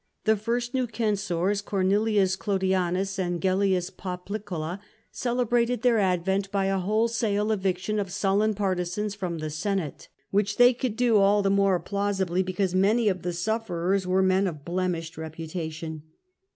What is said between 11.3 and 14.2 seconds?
the more plausibly because many of the sufferers